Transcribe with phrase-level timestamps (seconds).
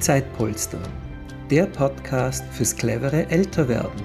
[0.00, 0.80] Zeitpolster,
[1.50, 4.00] der Podcast fürs clevere Älterwerden.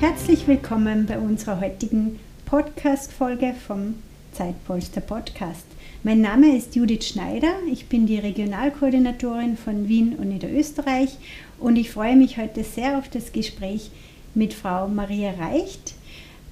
[0.00, 3.96] Herzlich willkommen bei unserer heutigen Podcast-Folge vom
[4.32, 5.66] Zeitpolster Podcast.
[6.02, 11.18] Mein Name ist Judith Schneider, ich bin die Regionalkoordinatorin von Wien und Niederösterreich
[11.58, 13.90] und ich freue mich heute sehr auf das Gespräch
[14.34, 15.92] mit Frau Maria Reicht.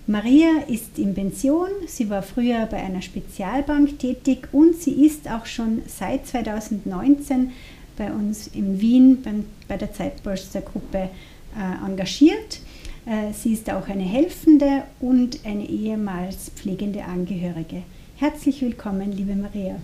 [0.06, 5.46] Maria ist in Pension, sie war früher bei einer Spezialbank tätig und sie ist auch
[5.46, 7.52] schon seit 2019
[7.96, 11.08] bei uns in Wien bei der Zeitpolster Gruppe
[11.56, 12.60] äh, engagiert.
[13.06, 17.82] Äh, sie ist auch eine helfende und eine ehemals pflegende Angehörige.
[18.16, 19.77] Herzlich willkommen, liebe Maria.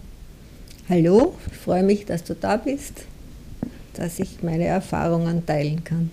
[0.91, 3.05] Hallo, ich freue mich, dass du da bist,
[3.95, 6.11] dass ich meine Erfahrungen teilen kann.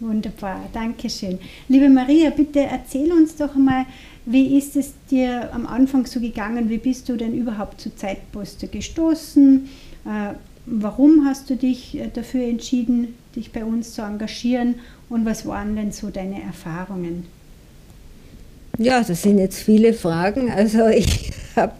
[0.00, 1.38] Wunderbar, danke schön.
[1.68, 3.86] Liebe Maria, bitte erzähl uns doch einmal,
[4.26, 6.68] wie ist es dir am Anfang so gegangen?
[6.68, 9.68] Wie bist du denn überhaupt zu Zeitposter gestoßen?
[10.04, 10.34] Äh,
[10.66, 14.74] warum hast du dich äh, dafür entschieden, dich bei uns zu engagieren?
[15.08, 17.24] Und was waren denn so deine Erfahrungen?
[18.78, 20.50] Ja, das sind jetzt viele Fragen.
[20.50, 21.74] Also ich habe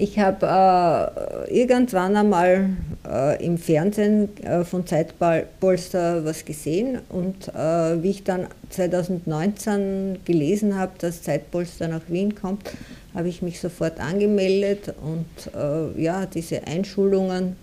[0.00, 2.70] ich hab, äh, irgendwann einmal
[3.06, 10.78] äh, im Fernsehen äh, von Zeitpolster was gesehen und äh, wie ich dann 2019 gelesen
[10.78, 12.70] habe, dass Zeitpolster nach Wien kommt,
[13.14, 17.56] habe ich mich sofort angemeldet und äh, ja, diese Einschulungen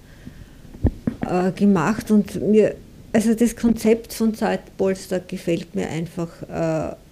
[1.28, 2.76] äh, gemacht und mir,
[3.14, 6.30] also das Konzept von Zeitpolster gefällt mir einfach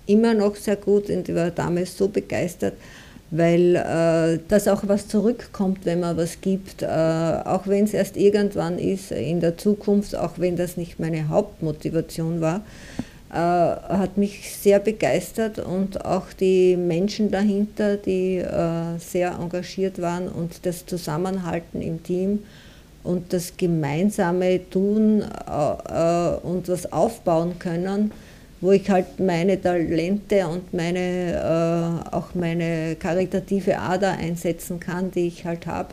[0.06, 2.73] immer noch sehr gut und ich war damals so begeistert,
[3.31, 8.17] weil äh, das auch was zurückkommt, wenn man was gibt, äh, auch wenn es erst
[8.17, 12.62] irgendwann ist in der Zukunft, auch wenn das nicht meine Hauptmotivation war,
[13.32, 20.28] äh, hat mich sehr begeistert und auch die Menschen dahinter, die äh, sehr engagiert waren
[20.28, 22.44] und das Zusammenhalten im Team
[23.04, 28.11] und das gemeinsame Tun äh, äh, und was aufbauen können
[28.65, 35.27] wo ich halt meine Talente und meine, äh, auch meine karitative Ader einsetzen kann, die
[35.27, 35.89] ich halt habe.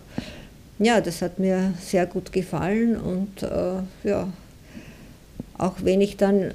[0.79, 4.27] Ja, das hat mir sehr gut gefallen und äh, ja,
[5.59, 6.53] auch wenn ich dann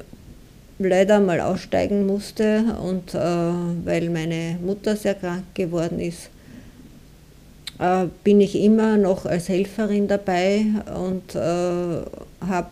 [0.80, 6.32] leider mal aussteigen musste und äh, weil meine Mutter sehr krank geworden ist,
[7.78, 12.02] äh, bin ich immer noch als Helferin dabei und äh,
[12.48, 12.72] habe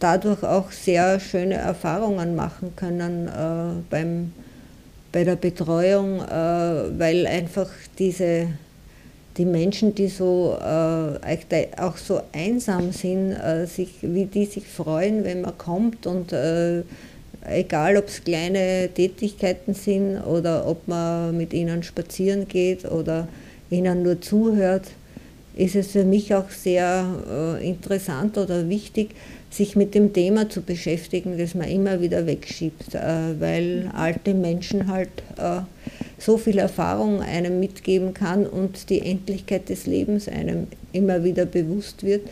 [0.00, 4.32] dadurch auch sehr schöne Erfahrungen machen können äh, beim,
[5.12, 7.68] bei der Betreuung, äh, weil einfach
[7.98, 8.48] diese,
[9.36, 15.22] die Menschen, die so äh, auch so einsam sind, äh, sich, wie die sich freuen,
[15.24, 16.82] wenn man kommt und äh,
[17.46, 23.28] egal ob es kleine Tätigkeiten sind oder ob man mit ihnen spazieren geht oder
[23.70, 24.86] ihnen nur zuhört,
[25.56, 27.04] ist es für mich auch sehr
[27.60, 29.10] äh, interessant oder wichtig,
[29.50, 34.86] sich mit dem Thema zu beschäftigen, das man immer wieder wegschiebt, äh, weil alte Menschen
[34.86, 35.60] halt äh,
[36.18, 42.04] so viel Erfahrung einem mitgeben kann und die Endlichkeit des Lebens einem immer wieder bewusst
[42.04, 42.28] wird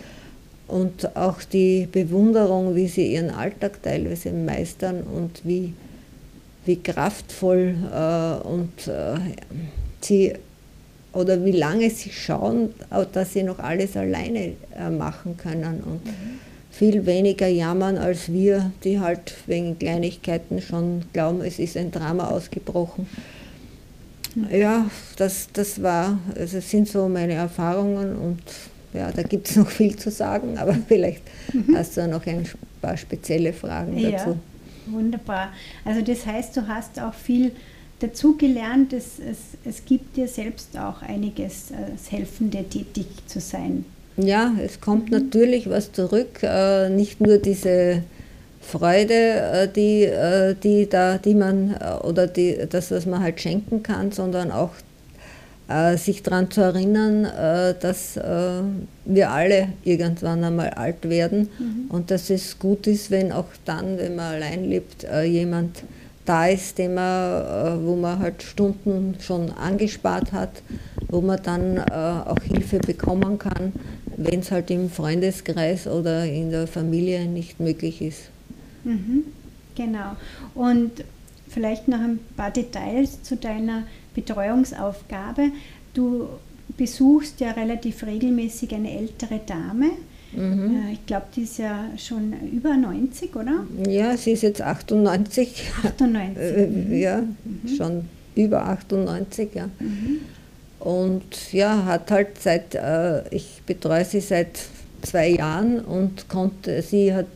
[0.69, 5.73] und auch die Bewunderung, wie sie ihren Alltag teilweise meistern und wie,
[6.67, 8.91] wie kraftvoll äh, und
[10.01, 10.35] sie
[11.15, 12.75] oder wie lange sie schauen,
[13.13, 14.53] dass sie noch alles alleine
[14.91, 15.83] machen können.
[15.83, 16.48] Und mhm
[16.79, 22.29] viel weniger jammern als wir, die halt wegen Kleinigkeiten schon glauben, es ist ein Drama
[22.29, 23.09] ausgebrochen.
[24.53, 28.43] Ja, das, das war, also das sind so meine Erfahrungen und
[28.95, 31.23] ja, da gibt es noch viel zu sagen, aber vielleicht
[31.53, 31.75] mhm.
[31.77, 32.47] hast du noch ein
[32.81, 34.31] paar spezielle Fragen dazu.
[34.31, 34.37] Ja,
[34.87, 35.53] wunderbar.
[35.85, 37.51] Also das heißt, du hast auch viel
[37.99, 43.85] dazugelernt, es, es, es gibt dir selbst auch einiges als Helfende tätig zu sein.
[44.21, 48.03] Ja, es kommt natürlich was zurück, äh, nicht nur diese
[48.61, 53.83] Freude, äh, die, äh, die, da, die man oder die, das, was man halt schenken
[53.83, 54.71] kann, sondern auch
[55.97, 57.25] sich daran zu erinnern,
[57.83, 58.19] dass
[59.05, 61.91] wir alle irgendwann einmal alt werden mhm.
[61.91, 65.83] und dass es gut ist, wenn auch dann, wenn man allein lebt, jemand
[66.25, 70.63] da ist, den man, wo man halt Stunden schon angespart hat,
[71.09, 73.75] wo man dann auch Hilfe bekommen kann
[74.19, 78.31] wenn es halt im Freundeskreis oder in der Familie nicht möglich ist.
[78.85, 79.25] Mhm,
[79.77, 80.17] genau.
[80.55, 81.05] Und
[81.49, 83.85] vielleicht noch ein paar Details zu deiner
[84.15, 85.51] Betreuungsaufgabe.
[85.95, 86.29] Du
[86.77, 89.91] besuchst ja relativ regelmäßig eine ältere Dame.
[90.33, 90.83] Mhm.
[90.89, 93.67] Äh, ich glaube, die ist ja schon über 90, oder?
[93.89, 95.71] Ja, sie ist jetzt 98.
[95.85, 96.69] 98.
[96.69, 96.95] Mhm.
[96.95, 97.77] ja, mhm.
[97.77, 98.05] schon
[98.35, 99.69] über 98, ja.
[99.79, 100.21] Mhm.
[100.81, 104.61] Und ja, hat halt seit, äh, ich betreue sie seit
[105.03, 107.27] zwei Jahren und konnte, sie hat,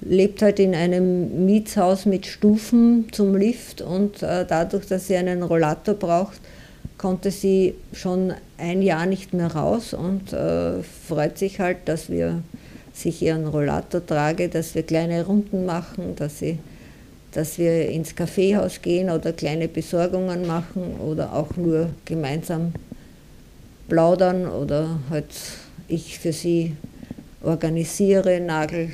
[0.00, 5.42] lebt halt in einem Mietshaus mit Stufen zum Lift und äh, dadurch, dass sie einen
[5.42, 6.40] Rollator braucht,
[6.98, 12.42] konnte sie schon ein Jahr nicht mehr raus und äh, freut sich halt, dass wir
[12.92, 16.58] sich ihren Rollator trage, dass wir kleine Runden machen, dass sie
[17.32, 22.72] dass wir ins Kaffeehaus gehen oder kleine Besorgungen machen oder auch nur gemeinsam
[23.88, 25.26] plaudern oder halt
[25.88, 26.76] ich für sie
[27.42, 28.90] organisiere, Nagel,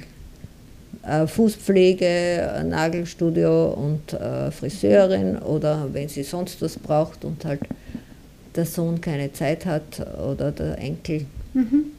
[1.03, 7.61] äh, Fußpflege, Nagelstudio und äh, Friseurin oder wenn sie sonst was braucht und halt
[8.55, 11.93] der Sohn keine Zeit hat oder der Enkel, mhm.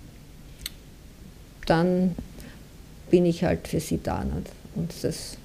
[1.66, 2.16] dann
[3.10, 4.24] bin ich halt für sie da.
[4.24, 4.52] Nicht?
[4.76, 5.38] Und das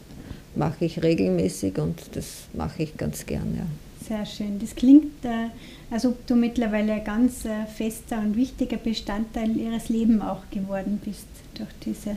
[0.56, 3.54] mache ich regelmäßig und das mache ich ganz gern.
[3.56, 3.66] Ja.
[4.06, 4.58] Sehr schön.
[4.58, 5.48] Das klingt, äh,
[5.90, 11.00] als ob du mittlerweile ein ganz äh, fester und wichtiger Bestandteil ihres Lebens auch geworden
[11.02, 12.16] bist durch diese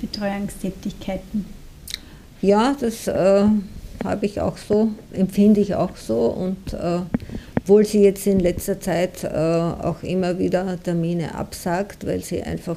[0.00, 1.46] Betreuungstätigkeiten.
[2.42, 3.46] Ja, das äh,
[4.04, 7.00] habe ich auch so, empfinde ich auch so und äh,
[7.56, 12.76] obwohl sie jetzt in letzter Zeit äh, auch immer wieder Termine absagt, weil sie einfach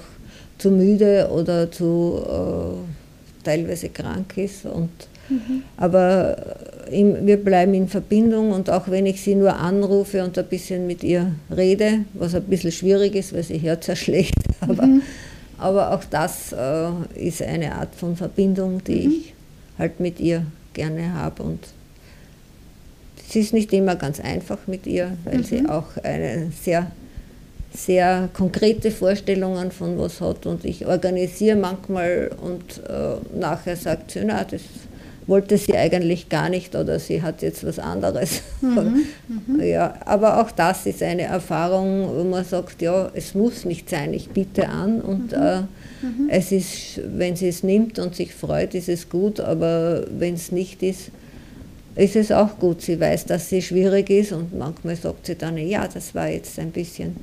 [0.58, 2.99] zu müde oder zu äh,
[3.50, 4.66] teilweise krank ist.
[4.66, 4.90] Und,
[5.30, 5.64] mhm.
[5.78, 6.38] Aber
[6.92, 10.86] im, wir bleiben in Verbindung und auch wenn ich sie nur anrufe und ein bisschen
[10.88, 15.02] mit ihr rede, was ein bisschen schwierig ist, weil sie hört sehr schlecht, aber, mhm.
[15.58, 19.12] aber auch das äh, ist eine Art von Verbindung, die mhm.
[19.12, 19.34] ich
[19.78, 21.44] halt mit ihr gerne habe.
[21.44, 21.60] Und
[23.28, 25.70] es ist nicht immer ganz einfach mit ihr, weil sie mhm.
[25.70, 26.92] auch eine sehr
[27.74, 34.22] sehr konkrete Vorstellungen von was hat und ich organisiere manchmal und äh, nachher sagt sie,
[34.26, 34.62] na, das
[35.28, 38.42] wollte sie eigentlich gar nicht oder sie hat jetzt was anderes.
[38.62, 39.06] Mhm,
[39.48, 39.62] mhm.
[39.62, 44.14] ja, aber auch das ist eine Erfahrung, wo man sagt, ja, es muss nicht sein,
[44.14, 45.38] ich biete an und mhm.
[45.38, 45.62] Äh,
[46.02, 46.30] mhm.
[46.30, 50.52] es ist, wenn sie es nimmt und sich freut, ist es gut, aber wenn es
[50.52, 51.12] nicht ist,
[51.96, 52.82] ist es auch gut.
[52.82, 56.58] Sie weiß, dass sie schwierig ist und manchmal sagt sie dann, ja, das war jetzt
[56.58, 57.16] ein bisschen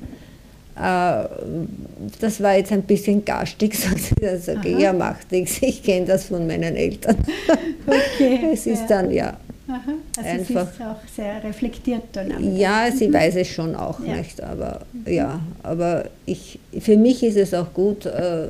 [0.79, 3.75] das war jetzt ein bisschen garstig,
[4.21, 7.17] also okay, ja, macht nichts, ich kenne das von meinen Eltern.
[7.87, 8.87] Okay, es ist ja.
[8.87, 9.37] dann ja.
[9.69, 9.79] Aha.
[10.17, 12.57] Also einfach, sie ist auch sehr reflektiert dann.
[12.57, 13.13] Ja, sie mhm.
[13.13, 14.17] weiß es schon auch ja.
[14.17, 15.13] nicht, aber mhm.
[15.13, 18.47] ja, aber ich, für mich ist es auch gut, äh,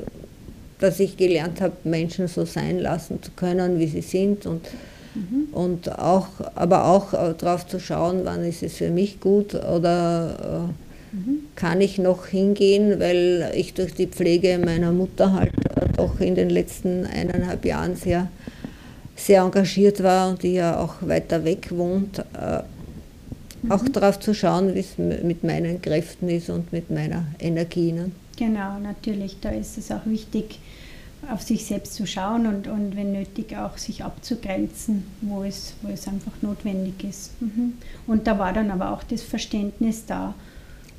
[0.79, 4.67] dass ich gelernt habe, Menschen so sein lassen zu können, wie sie sind und
[5.13, 5.49] mhm.
[5.51, 10.69] und auch, aber auch äh, darauf zu schauen, wann ist es für mich gut oder
[11.55, 15.51] kann ich noch hingehen, weil ich durch die Pflege meiner Mutter halt
[15.97, 18.29] doch in den letzten eineinhalb Jahren sehr,
[19.15, 22.19] sehr engagiert war und die ja auch weiter weg wohnt.
[22.19, 22.61] Äh,
[23.61, 23.71] mhm.
[23.71, 27.91] Auch darauf zu schauen, wie es mit meinen Kräften ist und mit meiner Energie.
[27.91, 28.11] Ne?
[28.37, 29.37] Genau, natürlich.
[29.41, 30.59] Da ist es auch wichtig,
[31.31, 35.91] auf sich selbst zu schauen und, und wenn nötig auch sich abzugrenzen, wo es, wo
[35.91, 37.41] es einfach notwendig ist.
[37.41, 37.73] Mhm.
[38.05, 40.35] Und da war dann aber auch das Verständnis da,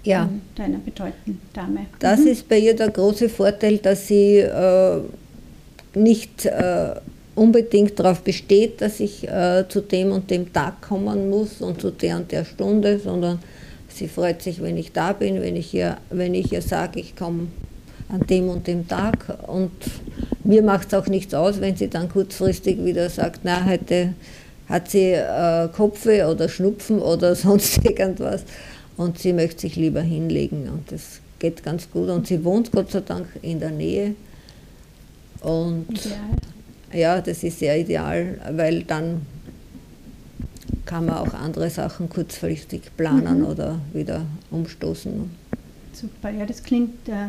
[0.05, 0.29] ja.
[0.55, 1.87] deiner bedeutenden Dame.
[1.99, 2.29] Das mhm.
[2.29, 5.01] ist bei ihr der große Vorteil, dass sie äh,
[5.95, 6.95] nicht äh,
[7.35, 11.91] unbedingt darauf besteht, dass ich äh, zu dem und dem Tag kommen muss und zu
[11.91, 13.39] der und der Stunde, sondern
[13.89, 17.17] sie freut sich, wenn ich da bin, wenn ich ihr, wenn ich ihr sage, ich
[17.17, 17.49] komme
[18.09, 19.39] an dem und dem Tag.
[19.47, 19.71] Und
[20.45, 24.15] mir macht es auch nichts aus, wenn sie dann kurzfristig wieder sagt, na, heute
[24.69, 28.45] hat sie äh, Kopfweh oder Schnupfen oder sonst irgendwas
[28.99, 32.91] und sie möchte sich lieber hinlegen und das geht ganz gut und sie wohnt Gott
[32.91, 34.15] sei Dank in der Nähe
[35.41, 36.21] und ideal.
[36.93, 39.23] ja, das ist sehr ideal, weil dann
[40.85, 43.47] kann man auch andere Sachen kurzfristig planen mhm.
[43.47, 45.31] oder wieder umstoßen.
[45.93, 47.29] Super, ja, das klingt äh,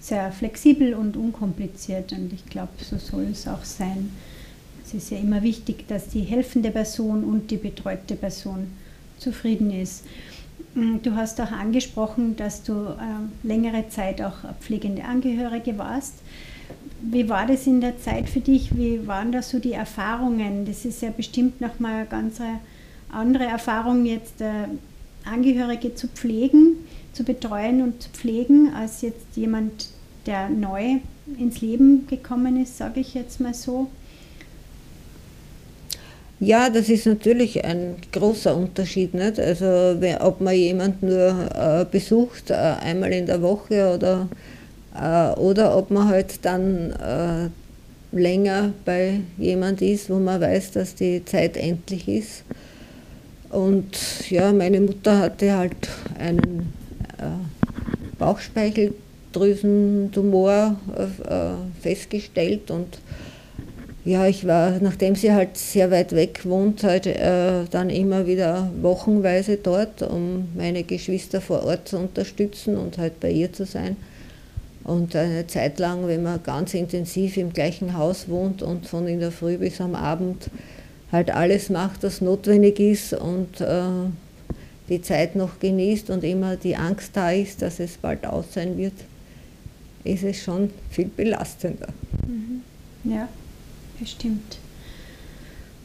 [0.00, 4.10] sehr flexibel und unkompliziert und ich glaube, so soll es auch sein.
[4.84, 8.66] Es ist ja immer wichtig, dass die helfende Person und die betreute Person
[9.18, 10.02] zufrieden ist.
[10.74, 16.14] Mm, du hast auch angesprochen, dass du äh, längere Zeit auch pflegende Angehörige warst.
[17.00, 18.76] Wie war das in der Zeit für dich?
[18.76, 20.64] Wie waren da so die Erfahrungen?
[20.64, 22.40] Das ist ja bestimmt nochmal eine ganz
[23.10, 24.68] andere Erfahrung, jetzt äh,
[25.24, 26.76] Angehörige zu pflegen,
[27.12, 29.88] zu betreuen und zu pflegen, als jetzt jemand,
[30.26, 30.98] der neu
[31.38, 33.90] ins Leben gekommen ist, sage ich jetzt mal so.
[36.44, 39.14] Ja, das ist natürlich ein großer Unterschied.
[39.14, 39.40] Nicht?
[39.40, 44.28] Also ob man jemanden nur äh, besucht, äh, einmal in der Woche oder,
[44.94, 47.48] äh, oder ob man halt dann äh,
[48.14, 52.44] länger bei jemand ist, wo man weiß, dass die Zeit endlich ist.
[53.48, 53.96] Und
[54.28, 56.74] ja, meine Mutter hatte halt einen
[57.16, 57.38] äh,
[58.18, 61.06] Bauchspeicheldrüsentumor äh,
[61.80, 62.98] festgestellt und
[64.04, 68.70] ja, ich war, nachdem sie halt sehr weit weg wohnt, halt, äh, dann immer wieder
[68.82, 73.96] wochenweise dort, um meine Geschwister vor Ort zu unterstützen und halt bei ihr zu sein.
[74.84, 79.20] Und eine Zeit lang, wenn man ganz intensiv im gleichen Haus wohnt und von in
[79.20, 80.50] der Früh bis am Abend
[81.10, 83.84] halt alles macht, was notwendig ist und äh,
[84.90, 88.76] die Zeit noch genießt und immer die Angst da ist, dass es bald aus sein
[88.76, 88.92] wird,
[90.04, 91.88] ist es schon viel belastender.
[92.26, 92.60] Mhm.
[93.10, 93.28] Ja,
[93.98, 94.58] bestimmt.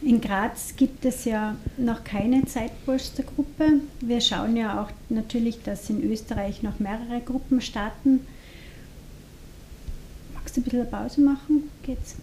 [0.01, 3.81] In Graz gibt es ja noch keine Zeitpolstergruppe.
[3.99, 8.21] Wir schauen ja auch natürlich, dass in Österreich noch mehrere Gruppen starten.
[10.33, 11.69] Magst du ein bisschen Pause machen?
[11.83, 12.15] Geht's?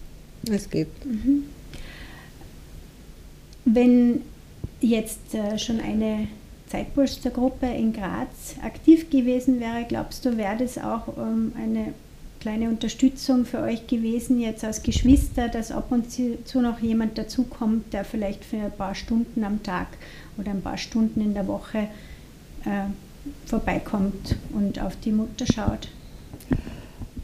[0.50, 0.88] Es geht.
[1.05, 1.45] Mhm.
[3.66, 4.23] Wenn
[4.81, 6.28] jetzt äh, schon eine
[6.69, 11.93] Zeitpolstergruppe in Graz aktiv gewesen wäre, glaubst du, wäre das auch ähm, eine
[12.46, 17.92] kleine Unterstützung für euch gewesen, jetzt als Geschwister, dass ab und zu noch jemand dazukommt,
[17.92, 19.88] der vielleicht für ein paar Stunden am Tag
[20.38, 21.88] oder ein paar Stunden in der Woche
[22.64, 22.86] äh,
[23.46, 25.88] vorbeikommt und auf die Mutter schaut?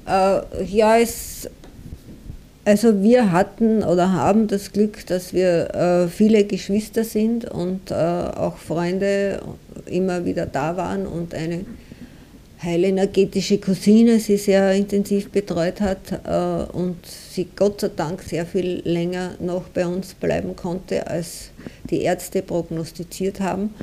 [0.08, 1.48] Äh, ja, es
[2.64, 7.94] also wir hatten oder haben das Glück, dass wir äh, viele Geschwister sind und äh,
[7.94, 9.40] auch Freunde
[9.86, 11.64] immer wieder da waren und eine
[12.62, 18.83] heilenergetische Cousine sie sehr intensiv betreut hat äh, und sie Gott sei Dank sehr viel
[18.85, 21.50] länger noch bei uns bleiben konnte, als
[21.90, 23.75] die Ärzte prognostiziert haben.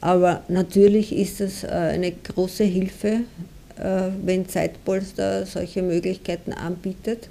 [0.00, 3.20] Aber natürlich ist es äh, eine große Hilfe,
[3.78, 7.28] äh, wenn Zeitpolster solche Möglichkeiten anbietet.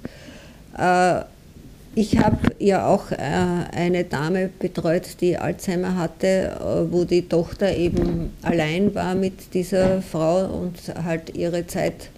[1.94, 7.28] Äh, ich habe ja auch äh, eine Dame betreut, die Alzheimer hatte, äh, wo die
[7.28, 12.10] Tochter eben allein war mit dieser Frau und halt ihre Zeit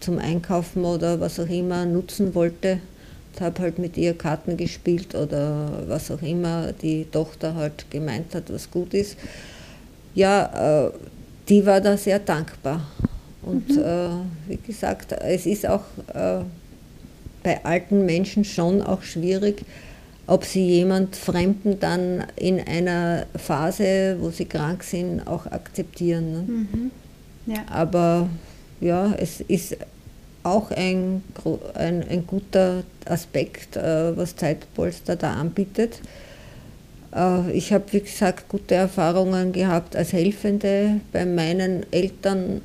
[0.00, 2.78] zum Einkaufen oder was auch immer nutzen wollte.
[3.34, 8.34] Ich habe halt mit ihr Karten gespielt oder was auch immer die Tochter halt gemeint
[8.34, 9.16] hat, was gut ist.
[10.14, 10.92] Ja,
[11.48, 12.86] die war da sehr dankbar.
[13.40, 14.26] Und mhm.
[14.48, 15.80] wie gesagt, es ist auch
[17.42, 19.64] bei alten Menschen schon auch schwierig,
[20.26, 26.32] ob sie jemand Fremden dann in einer Phase, wo sie krank sind, auch akzeptieren.
[26.32, 26.42] Ne?
[26.42, 26.90] Mhm.
[27.46, 27.64] Ja.
[27.68, 28.28] Aber
[28.80, 29.76] ja, es ist
[30.44, 31.22] auch ein,
[31.74, 36.00] ein, ein guter Aspekt, äh, was Zeitpolster da anbietet.
[37.14, 41.00] Äh, ich habe, wie gesagt, gute Erfahrungen gehabt als Helfende.
[41.12, 42.60] Bei meinen Eltern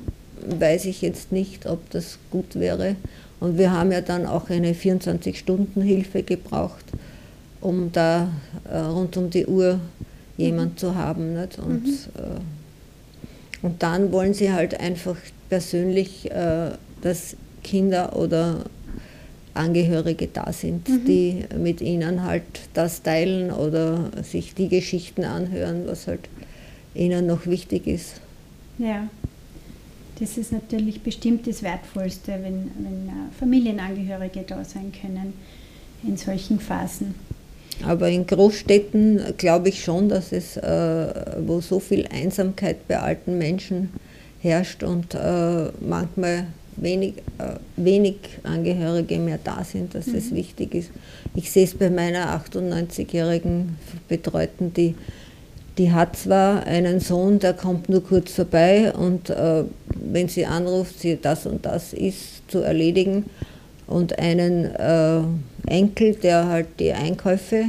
[0.46, 2.96] weiß ich jetzt nicht, ob das gut wäre.
[3.40, 6.84] Und wir haben ja dann auch eine 24-Stunden-Hilfe gebraucht,
[7.60, 8.28] um da
[8.70, 9.80] äh, rund um die Uhr
[10.36, 10.76] jemand mhm.
[10.78, 11.34] zu haben.
[11.34, 11.58] Nicht?
[11.58, 11.90] Und, mhm.
[12.16, 15.16] äh, und dann wollen sie halt einfach
[15.48, 16.70] persönlich, äh,
[17.02, 18.64] dass Kinder oder
[19.54, 21.04] Angehörige da sind, mhm.
[21.04, 26.28] die mit ihnen halt das teilen oder sich die Geschichten anhören, was halt
[26.94, 28.20] ihnen noch wichtig ist.
[28.78, 29.08] Ja.
[30.20, 35.34] Das ist natürlich bestimmt das Wertvollste, wenn, wenn äh, Familienangehörige da sein können
[36.02, 37.14] in solchen Phasen.
[37.84, 43.38] Aber in Großstädten glaube ich schon, dass es, äh, wo so viel Einsamkeit bei alten
[43.38, 43.90] Menschen
[44.40, 46.46] herrscht und äh, manchmal
[46.76, 50.16] wenig, äh, wenig Angehörige mehr da sind, dass mhm.
[50.16, 50.90] es wichtig ist.
[51.34, 53.76] Ich sehe es bei meiner 98-jährigen
[54.08, 54.94] Betreuten, die
[55.78, 59.62] die hat zwar einen Sohn, der kommt nur kurz vorbei und äh,
[59.94, 63.26] wenn sie anruft, sie das und das ist zu erledigen
[63.86, 65.20] und einen äh,
[65.66, 67.64] Enkel, der halt die Einkäufe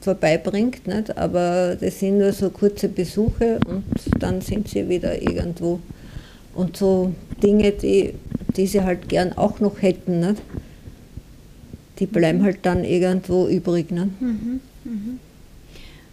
[0.00, 1.16] vorbeibringt, nicht?
[1.18, 3.84] aber das sind nur so kurze Besuche und
[4.18, 5.80] dann sind sie wieder irgendwo.
[6.54, 7.12] Und so
[7.42, 8.14] Dinge, die,
[8.56, 10.42] die sie halt gern auch noch hätten, nicht?
[11.98, 13.90] die bleiben halt dann irgendwo übrig.
[13.90, 14.20] Nicht?
[14.20, 14.60] Mhm, mh.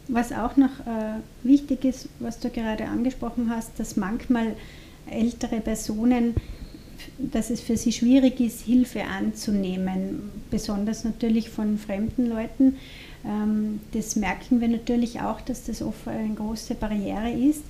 [0.09, 4.55] Was auch noch äh, wichtig ist, was du gerade angesprochen hast, dass manchmal
[5.09, 6.35] ältere Personen,
[7.17, 12.77] dass es für sie schwierig ist, Hilfe anzunehmen, besonders natürlich von fremden Leuten.
[13.25, 17.63] Ähm, das merken wir natürlich auch, dass das oft eine große Barriere ist.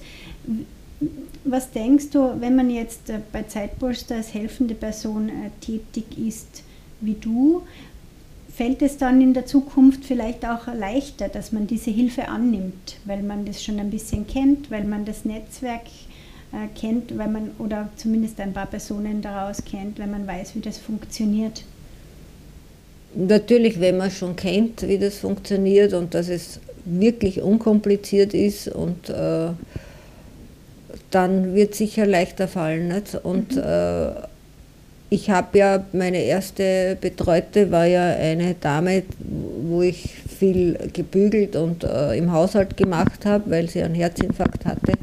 [1.44, 6.64] Was denkst du, wenn man jetzt äh, bei Zeitpolster als helfende Person äh, tätig ist
[7.00, 7.62] wie du,
[8.58, 13.22] fällt es dann in der Zukunft vielleicht auch leichter, dass man diese Hilfe annimmt, weil
[13.22, 15.84] man das schon ein bisschen kennt, weil man das Netzwerk
[16.52, 20.62] äh, kennt, weil man oder zumindest ein paar Personen daraus kennt, wenn man weiß, wie
[20.62, 21.64] das funktioniert.
[23.14, 29.10] natürlich, wenn man schon kennt, wie das funktioniert und dass es wirklich unkompliziert ist und
[29.10, 29.50] äh,
[31.12, 32.88] dann wird es sicher leichter fallen.
[32.88, 33.14] Nicht?
[33.24, 33.62] Und mhm.
[33.62, 34.12] äh,
[35.10, 41.84] ich habe ja, meine erste Betreute war ja eine Dame, wo ich viel gebügelt und
[41.84, 44.94] äh, im Haushalt gemacht habe, weil sie einen Herzinfarkt hatte.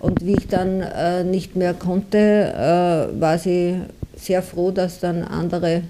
[0.00, 3.76] Und wie ich dann äh, nicht mehr konnte, äh, war sie
[4.16, 5.82] sehr froh, dass dann andere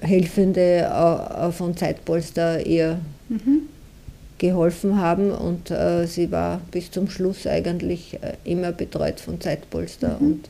[0.00, 3.62] Helfende äh, von Zeitpolster ihr mhm.
[4.38, 5.32] geholfen haben.
[5.32, 10.26] Und äh, sie war bis zum Schluss eigentlich äh, immer betreut von Zeitpolster mhm.
[10.26, 10.48] und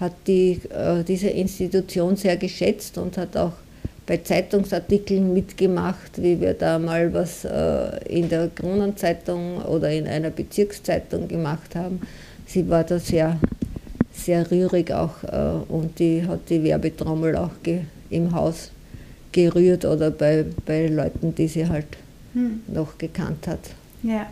[0.00, 0.60] hat die,
[1.06, 3.52] diese Institution sehr geschätzt und hat auch
[4.06, 7.44] bei Zeitungsartikeln mitgemacht, wie wir da mal was
[8.08, 12.00] in der Kronenzeitung oder in einer Bezirkszeitung gemacht haben.
[12.46, 13.38] Sie war da sehr,
[14.14, 15.16] sehr rührig auch
[15.68, 17.50] und die hat die Werbetrommel auch
[18.08, 18.70] im Haus
[19.32, 21.86] gerührt oder bei, bei Leuten, die sie halt
[22.32, 22.60] hm.
[22.66, 23.60] noch gekannt hat.
[24.02, 24.26] Ja.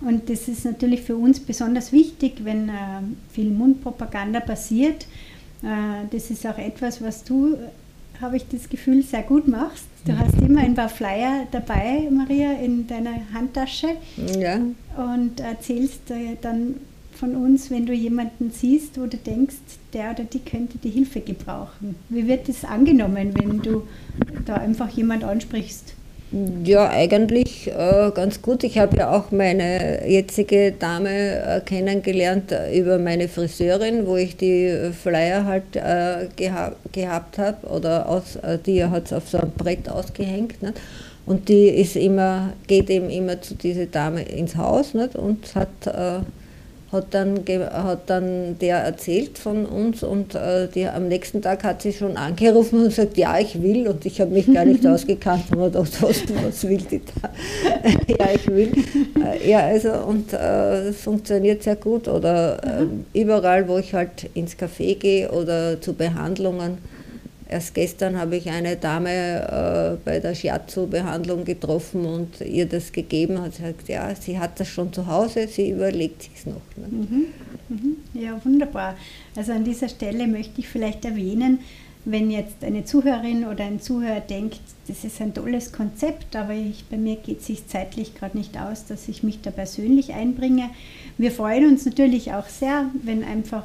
[0.00, 2.72] Und das ist natürlich für uns besonders wichtig, wenn äh,
[3.32, 5.06] viel Mundpropaganda passiert.
[5.62, 7.56] Äh, das ist auch etwas, was du,
[8.20, 9.86] habe ich das Gefühl, sehr gut machst.
[10.04, 10.18] Du mhm.
[10.18, 13.88] hast immer ein paar Flyer dabei, Maria, in deiner Handtasche.
[14.38, 14.60] Ja.
[14.96, 16.76] Und erzählst äh, dann
[17.16, 19.56] von uns, wenn du jemanden siehst, wo du denkst,
[19.92, 21.96] der oder die könnte die Hilfe gebrauchen?
[22.10, 23.82] Wie wird das angenommen, wenn du
[24.44, 25.94] da einfach jemand ansprichst?
[26.64, 28.62] Ja, eigentlich äh, ganz gut.
[28.62, 34.36] Ich habe ja auch meine jetzige Dame äh, kennengelernt äh, über meine Friseurin, wo ich
[34.36, 39.38] die Flyer halt äh, geha gehabt habe oder aus, äh, die hat es auf so
[39.38, 40.60] einem Brett ausgehängt.
[40.62, 40.74] Ne?
[41.24, 45.16] Und die ist immer, geht eben immer zu dieser Dame ins Haus nicht?
[45.16, 46.20] und hat äh,
[46.92, 47.40] hat dann,
[47.72, 52.16] hat dann der erzählt von uns und äh, die, am nächsten Tag hat sie schon
[52.16, 55.70] angerufen und gesagt, ja, ich will und ich habe mich gar nicht ausgekannt und habe
[55.70, 57.30] gedacht, was, was will die da?
[58.18, 58.72] ja, ich will.
[59.20, 64.30] Äh, ja, also und äh, es funktioniert sehr gut oder äh, überall, wo ich halt
[64.34, 66.78] ins Café gehe oder zu Behandlungen,
[67.48, 73.40] Erst gestern habe ich eine Dame äh, bei der Shiatsu-Behandlung getroffen und ihr das gegeben
[73.40, 73.54] hat.
[73.54, 76.62] Sie hat gesagt, ja, sie hat das schon zu Hause, sie überlegt sich es noch.
[76.76, 76.88] Ne?
[76.90, 77.26] Mhm.
[77.68, 77.96] Mhm.
[78.14, 78.96] Ja, wunderbar.
[79.36, 81.60] Also an dieser Stelle möchte ich vielleicht erwähnen,
[82.04, 86.84] wenn jetzt eine Zuhörerin oder ein Zuhörer denkt, das ist ein tolles Konzept, aber ich,
[86.88, 90.70] bei mir geht es sich zeitlich gerade nicht aus, dass ich mich da persönlich einbringe.
[91.18, 93.64] Wir freuen uns natürlich auch sehr, wenn einfach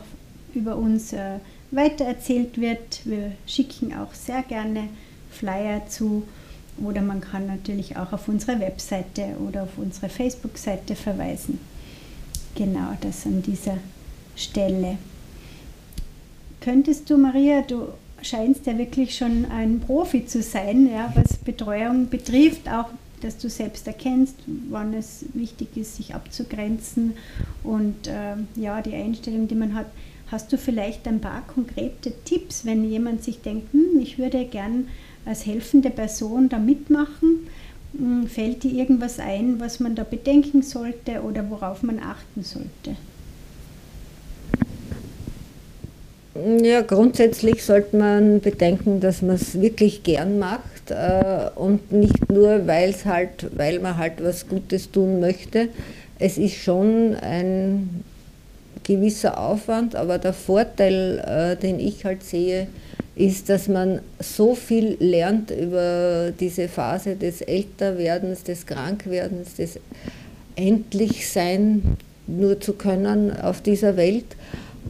[0.56, 1.38] über uns äh,
[1.71, 3.01] weitererzählt wird.
[3.05, 4.89] Wir schicken auch sehr gerne
[5.31, 6.23] Flyer zu
[6.84, 11.60] oder man kann natürlich auch auf unsere Webseite oder auf unsere Facebook-Seite verweisen.
[12.55, 13.77] Genau das an dieser
[14.36, 14.97] Stelle.
[16.60, 17.88] Könntest du, Maria, du
[18.21, 22.89] scheinst ja wirklich schon ein Profi zu sein, ja, was Betreuung betrifft, auch
[23.21, 24.36] dass du selbst erkennst,
[24.69, 27.13] wann es wichtig ist, sich abzugrenzen
[27.63, 29.88] und äh, ja, die Einstellung, die man hat.
[30.32, 34.88] Hast du vielleicht ein paar konkrete Tipps, wenn jemand sich denkt, hm, ich würde gern
[35.26, 37.50] als helfende Person da mitmachen?
[37.98, 42.96] Hm, fällt dir irgendwas ein, was man da bedenken sollte oder worauf man achten sollte?
[46.63, 52.65] Ja, grundsätzlich sollte man bedenken, dass man es wirklich gern macht äh, und nicht nur,
[53.04, 55.67] halt, weil man halt was Gutes tun möchte.
[56.20, 58.06] Es ist schon ein
[58.84, 62.67] gewisser Aufwand, aber der Vorteil, äh, den ich halt sehe,
[63.15, 69.80] ist, dass man so viel lernt über diese Phase des Älterwerdens, des Krankwerdens, des
[70.56, 74.36] Endlichsein nur zu können auf dieser Welt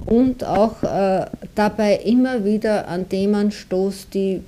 [0.06, 1.26] und auch äh,
[1.56, 4.42] dabei immer wieder an Themen stoßt, die,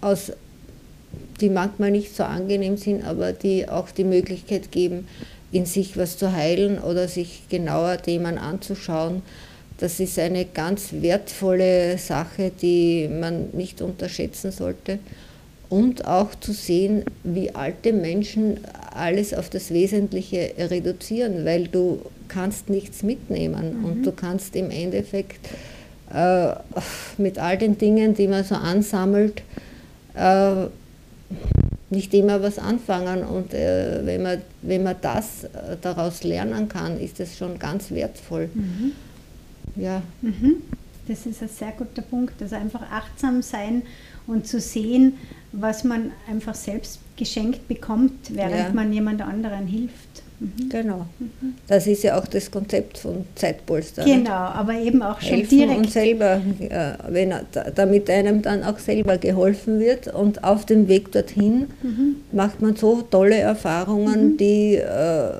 [0.00, 0.32] aus,
[1.40, 5.06] die manchmal nicht so angenehm sind, aber die auch die Möglichkeit geben,
[5.52, 9.22] in sich was zu heilen oder sich genauer Themen anzuschauen.
[9.78, 14.98] Das ist eine ganz wertvolle Sache, die man nicht unterschätzen sollte.
[15.68, 18.60] Und auch zu sehen, wie alte Menschen
[18.94, 23.84] alles auf das Wesentliche reduzieren, weil du kannst nichts mitnehmen mhm.
[23.84, 25.48] und du kannst im Endeffekt
[26.12, 26.54] äh,
[27.18, 29.42] mit all den Dingen, die man so ansammelt,
[30.14, 30.66] äh,
[31.92, 33.24] nicht immer was anfangen.
[33.24, 37.90] Und äh, wenn, man, wenn man das äh, daraus lernen kann, ist das schon ganz
[37.90, 38.48] wertvoll.
[38.52, 38.92] Mhm.
[39.76, 40.02] Ja.
[40.22, 40.56] Mhm.
[41.06, 42.40] Das ist ein sehr guter Punkt.
[42.40, 43.82] Also einfach achtsam sein
[44.26, 45.14] und zu sehen,
[45.52, 48.72] was man einfach selbst geschenkt bekommt, während ja.
[48.72, 50.22] man jemand anderen hilft.
[50.42, 50.68] Mhm.
[50.68, 51.06] Genau.
[51.18, 51.54] Mhm.
[51.68, 54.04] Das ist ja auch das Konzept von Zeitpolster.
[54.04, 55.78] Genau, aber eben auch schon Helfen direkt.
[55.78, 56.40] und selber,
[57.08, 57.32] wenn,
[57.74, 60.08] damit einem dann auch selber geholfen wird.
[60.08, 62.16] Und auf dem Weg dorthin mhm.
[62.32, 64.36] macht man so tolle Erfahrungen, mhm.
[64.36, 65.32] die, äh,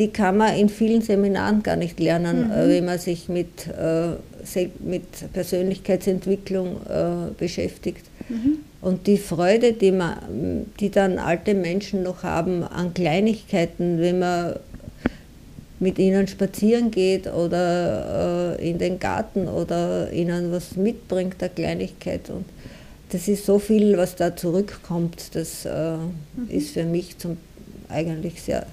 [0.00, 2.68] die kann man in vielen Seminaren gar nicht lernen, mhm.
[2.68, 8.06] wenn man sich mit, äh, mit Persönlichkeitsentwicklung äh, beschäftigt.
[8.30, 8.60] Mhm.
[8.80, 14.54] Und die Freude, die, man, die dann alte Menschen noch haben an Kleinigkeiten, wenn man
[15.80, 22.30] mit ihnen spazieren geht oder äh, in den Garten oder ihnen was mitbringt, eine Kleinigkeit.
[22.30, 22.46] Und
[23.10, 25.34] das ist so viel, was da zurückkommt.
[25.34, 26.48] Das äh, mhm.
[26.48, 27.36] ist für mich zum,
[27.90, 28.64] eigentlich sehr,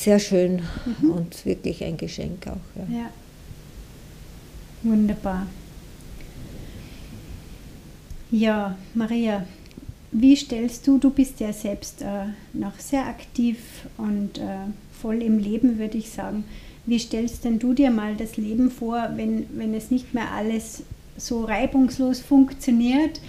[0.00, 0.62] sehr schön
[1.00, 1.10] mhm.
[1.10, 2.90] und wirklich ein Geschenk auch.
[2.90, 2.98] Ja.
[2.98, 3.10] ja.
[4.82, 5.46] Wunderbar.
[8.30, 9.44] Ja, Maria,
[10.12, 13.58] wie stellst du, du bist ja selbst äh, noch sehr aktiv
[13.98, 16.44] und äh, voll im Leben, würde ich sagen.
[16.86, 20.82] Wie stellst denn du dir mal das Leben vor, wenn, wenn es nicht mehr alles
[21.16, 23.20] so reibungslos funktioniert?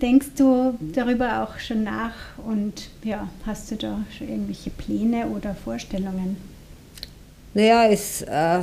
[0.00, 2.14] Denkst du darüber auch schon nach
[2.48, 6.38] und ja, hast du da schon irgendwelche Pläne oder Vorstellungen?
[7.52, 8.60] Naja, es äh,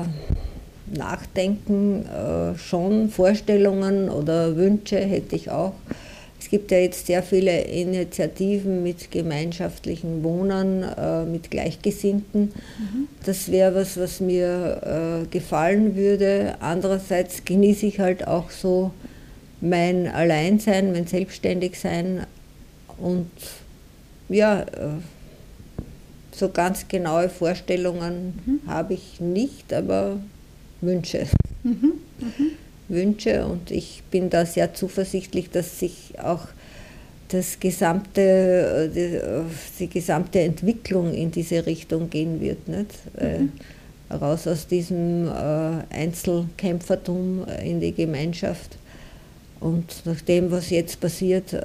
[0.88, 5.74] Nachdenken äh, schon, Vorstellungen oder Wünsche hätte ich auch.
[6.40, 12.42] Es gibt ja jetzt sehr viele Initiativen mit gemeinschaftlichen Wohnern, äh, mit Gleichgesinnten.
[12.42, 13.08] Mhm.
[13.24, 16.56] Das wäre was, was mir äh, gefallen würde.
[16.60, 18.92] Andererseits genieße ich halt auch so
[19.62, 22.26] mein Alleinsein, mein Selbstständigsein
[22.98, 23.30] und
[24.30, 24.66] ja, äh,
[26.32, 28.70] so ganz genaue Vorstellungen mhm.
[28.70, 30.18] habe ich nicht, aber
[30.82, 31.28] Wünsche.
[31.64, 31.94] Mhm.
[32.20, 32.52] Mhm.
[32.88, 36.48] Wünsche und ich bin da sehr zuversichtlich, dass sich auch
[37.30, 39.20] das gesamte, die,
[39.80, 42.68] die gesamte Entwicklung in diese Richtung gehen wird.
[42.68, 42.92] Nicht?
[43.20, 43.52] Mhm.
[44.12, 45.32] raus aus diesem äh,
[45.90, 48.78] Einzelkämpfertum in die Gemeinschaft.
[49.60, 51.60] Und nach dem, was jetzt passiert, äh,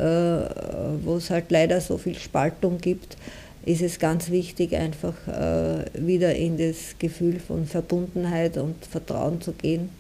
[1.05, 3.17] wo es halt leider so viel Spaltung gibt,
[3.65, 9.53] ist es ganz wichtig, einfach äh, wieder in das Gefühl von Verbundenheit und Vertrauen zu
[9.53, 9.91] gehen,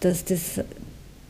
[0.00, 0.60] dass das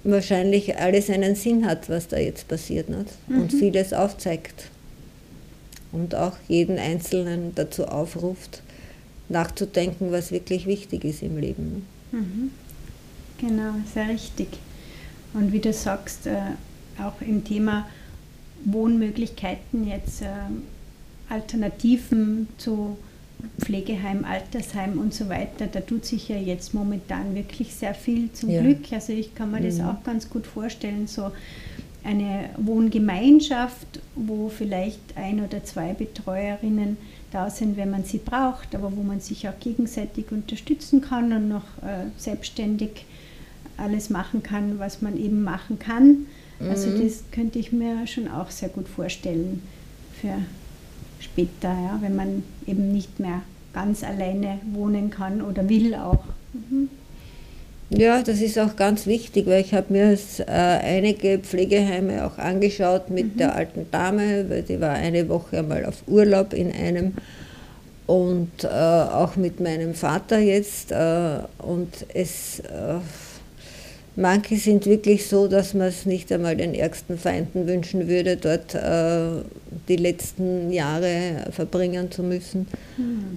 [0.02, 3.10] wahrscheinlich alles einen Sinn hat, was da jetzt passiert nicht?
[3.28, 3.58] und mhm.
[3.58, 4.70] vieles aufzeigt
[5.92, 8.62] und auch jeden Einzelnen dazu aufruft,
[9.28, 11.86] nachzudenken, was wirklich wichtig ist im Leben.
[12.12, 12.50] Mhm.
[13.38, 14.48] Genau, sehr richtig.
[15.36, 16.38] Und wie du sagst, äh,
[16.98, 17.86] auch im Thema
[18.64, 20.22] Wohnmöglichkeiten jetzt.
[20.22, 20.26] Äh,
[21.28, 22.96] Alternativen zu
[23.60, 28.50] Pflegeheim, Altersheim und so weiter, da tut sich ja jetzt momentan wirklich sehr viel zum
[28.50, 28.62] ja.
[28.62, 28.92] Glück.
[28.92, 29.86] Also ich kann mir das mhm.
[29.86, 31.32] auch ganz gut vorstellen, so
[32.02, 36.96] eine Wohngemeinschaft, wo vielleicht ein oder zwei Betreuerinnen
[37.32, 41.48] da sind, wenn man sie braucht, aber wo man sich auch gegenseitig unterstützen kann und
[41.48, 43.04] noch äh, selbstständig
[43.76, 46.26] alles machen kann, was man eben machen kann.
[46.60, 46.94] Also mhm.
[46.94, 49.62] Also das könnte ich mir schon auch sehr gut vorstellen
[50.20, 50.34] für
[51.20, 56.24] später, ja, wenn man eben nicht mehr ganz alleine wohnen kann oder will auch.
[56.52, 56.88] Mhm.
[57.90, 63.10] Ja, das ist auch ganz wichtig, weil ich habe mir äh, einige Pflegeheime auch angeschaut
[63.10, 63.38] mit mhm.
[63.38, 67.14] der alten Dame, weil die war eine Woche einmal auf Urlaub in einem
[68.06, 72.98] und äh, auch mit meinem Vater jetzt äh, und es äh,
[74.16, 78.74] Manche sind wirklich so, dass man es nicht einmal den ärgsten Feinden wünschen würde, dort
[78.74, 79.42] äh,
[79.88, 82.66] die letzten Jahre verbringen zu müssen.
[82.96, 83.36] Mhm.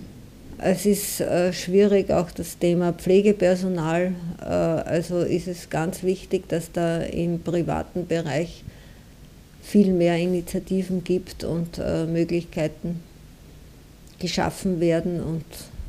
[0.57, 4.13] Es ist äh, schwierig, auch das Thema Pflegepersonal.
[4.41, 8.63] Äh, also ist es ganz wichtig, dass da im privaten Bereich
[9.61, 13.01] viel mehr Initiativen gibt und äh, Möglichkeiten
[14.19, 15.45] geschaffen werden und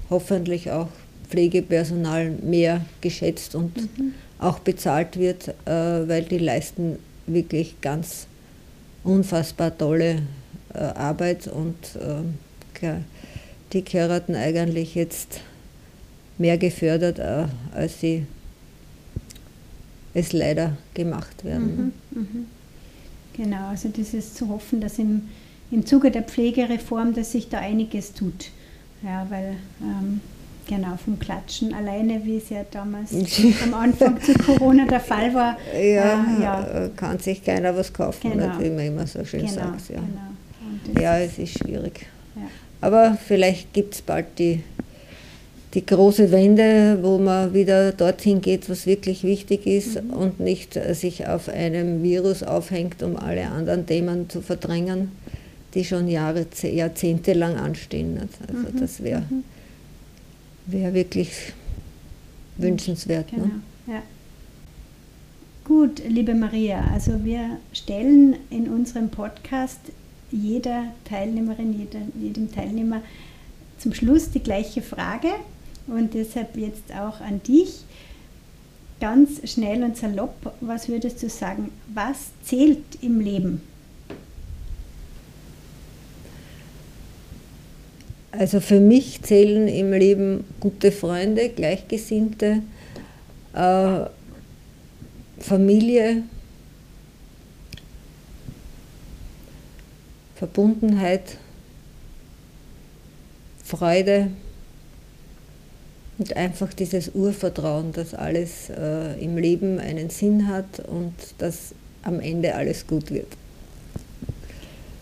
[0.09, 0.89] hoffentlich auch
[1.31, 8.27] Pflegepersonal mehr geschätzt und mhm auch bezahlt wird, äh, weil die leisten wirklich ganz
[9.05, 10.23] unfassbar tolle
[10.75, 11.77] äh, Arbeit und
[12.83, 12.95] äh,
[13.73, 15.41] die gehörten eigentlich jetzt
[16.39, 17.21] mehr gefördert,
[17.75, 18.25] als sie
[20.15, 21.93] es leider gemacht werden.
[22.11, 22.47] Mhm, mhm.
[23.35, 25.29] Genau, also das ist zu hoffen, dass im,
[25.71, 28.47] im Zuge der Pflegereform, dass sich da einiges tut.
[29.03, 30.23] Ja, weil ähm,
[30.71, 33.13] Genau, vom Klatschen alleine, wie es ja damals
[33.65, 35.59] am Anfang zu Corona der Fall war.
[35.75, 36.91] Ja, äh, ja.
[36.95, 38.47] kann sich keiner was kaufen, genau.
[38.47, 39.89] nicht, wie man immer so schön genau, sagt.
[39.89, 39.97] Ja,
[40.87, 41.01] genau.
[41.01, 42.07] ja es ist schwierig.
[42.37, 42.43] Ja.
[42.83, 44.63] Aber vielleicht gibt es bald die,
[45.75, 50.11] die große Wende, wo man wieder dorthin geht, was wirklich wichtig ist mhm.
[50.11, 55.11] und nicht sich auf einem Virus aufhängt, um alle anderen Themen zu verdrängen.
[55.75, 58.21] die schon Jahre, Jahrzehnte lang anstehen.
[58.21, 58.79] Also mhm.
[58.79, 59.43] das wäre mhm.
[60.73, 61.53] Wär wirklich
[62.57, 63.33] wünschenswert.
[63.33, 63.39] Ne?
[63.39, 63.55] Genau.
[63.55, 63.63] Ne?
[63.87, 64.03] Ja.
[65.65, 69.81] Gut, liebe Maria, also wir stellen in unserem Podcast
[70.33, 73.03] jeder Teilnehmerin, jeder, jedem Teilnehmer
[73.79, 75.29] zum Schluss die gleiche Frage
[75.87, 77.85] und deshalb jetzt auch an dich.
[79.01, 83.63] Ganz schnell und salopp, was würdest du sagen, was zählt im Leben?
[88.33, 92.63] Also für mich zählen im Leben gute Freunde, Gleichgesinnte,
[93.55, 94.01] äh,
[95.41, 96.23] Familie,
[100.37, 101.37] Verbundenheit,
[103.65, 104.29] Freude
[106.19, 112.21] und einfach dieses Urvertrauen, dass alles äh, im Leben einen Sinn hat und dass am
[112.21, 113.29] Ende alles gut wird.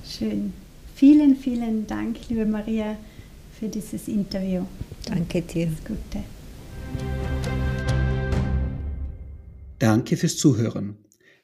[0.09, 0.53] Schön.
[0.95, 2.97] Vielen, vielen Dank, liebe Maria,
[3.59, 4.65] für dieses Interview.
[5.05, 5.67] Danke dir.
[5.67, 6.25] Alles Gute.
[9.79, 10.97] Danke fürs Zuhören.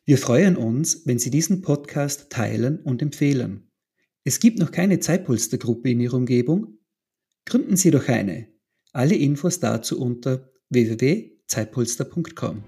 [0.04, 3.70] Wir freuen uns, wenn Sie diesen Podcast teilen und empfehlen.
[4.24, 6.78] Es gibt noch keine Zeitpolstergruppe in Ihrer Umgebung?
[7.46, 8.48] Gründen Sie doch eine.
[8.92, 12.62] Alle Infos dazu unter www.zeitpolster.com.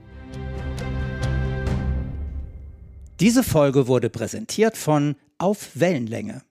[3.20, 6.42] Diese Folge wurde präsentiert von Auf Wellenlänge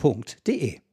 [0.00, 0.89] www.aufwellenlänge.de